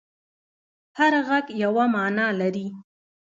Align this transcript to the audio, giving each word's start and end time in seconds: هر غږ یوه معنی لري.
هر 0.97 1.13
غږ 1.27 1.45
یوه 1.63 1.85
معنی 1.93 2.27
لري. 2.39 2.67